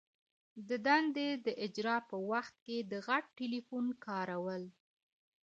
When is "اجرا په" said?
1.65-2.17